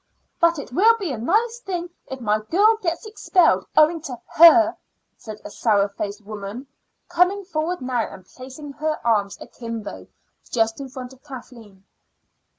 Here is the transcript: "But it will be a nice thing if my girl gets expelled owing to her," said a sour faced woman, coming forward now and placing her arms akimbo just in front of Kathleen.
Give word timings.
"But 0.39 0.57
it 0.57 0.73
will 0.73 0.97
be 0.97 1.11
a 1.11 1.17
nice 1.19 1.59
thing 1.59 1.91
if 2.07 2.19
my 2.19 2.39
girl 2.39 2.75
gets 2.81 3.05
expelled 3.05 3.67
owing 3.77 4.01
to 4.01 4.19
her," 4.33 4.75
said 5.15 5.39
a 5.45 5.51
sour 5.51 5.87
faced 5.89 6.25
woman, 6.25 6.65
coming 7.07 7.43
forward 7.45 7.81
now 7.81 8.11
and 8.11 8.25
placing 8.25 8.71
her 8.71 8.99
arms 9.05 9.37
akimbo 9.39 10.07
just 10.49 10.81
in 10.81 10.89
front 10.89 11.13
of 11.13 11.23
Kathleen. 11.23 11.83